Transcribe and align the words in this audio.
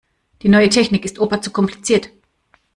Die 0.41 0.49
neue 0.49 0.69
Technik 0.69 1.05
ist 1.05 1.19
Opa 1.19 1.43
zu 1.43 1.51
kompliziert. 1.51 2.09